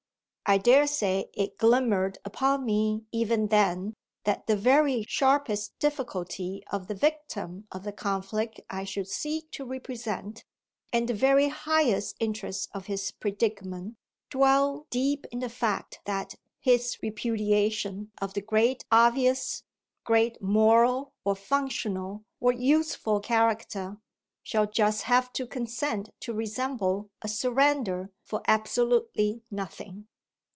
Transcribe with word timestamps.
I 0.47 0.57
daresay 0.57 1.29
it 1.33 1.57
glimmered 1.57 2.17
upon 2.25 2.65
me 2.65 3.05
even 3.13 3.47
then 3.47 3.93
that 4.25 4.47
the 4.47 4.57
very 4.57 5.05
sharpest 5.07 5.79
difficulty 5.79 6.61
of 6.69 6.87
the 6.87 6.93
victim 6.93 7.69
of 7.71 7.83
the 7.83 7.93
conflict 7.93 8.59
I 8.69 8.83
should 8.83 9.07
seek 9.07 9.49
to 9.51 9.63
represent, 9.63 10.43
and 10.91 11.07
the 11.07 11.13
very 11.13 11.47
highest 11.47 12.17
interest 12.19 12.67
of 12.73 12.87
his 12.87 13.11
predicament, 13.11 13.95
dwell 14.29 14.87
deep 14.89 15.25
in 15.31 15.39
the 15.39 15.47
fact 15.47 16.01
that 16.03 16.35
his 16.59 16.97
repudiation 17.01 18.11
of 18.21 18.33
the 18.33 18.41
great 18.41 18.83
obvious, 18.91 19.63
great 20.03 20.41
moral 20.41 21.13
or 21.23 21.35
functional 21.37 22.25
or 22.41 22.51
useful 22.51 23.21
character, 23.21 23.99
shall 24.43 24.67
just 24.67 25.03
have 25.03 25.31
to 25.31 25.47
consent 25.47 26.09
to 26.19 26.33
resemble 26.33 27.09
a 27.21 27.29
surrender 27.29 28.11
for 28.25 28.41
absolutely 28.47 29.43
nothing. 29.49 30.09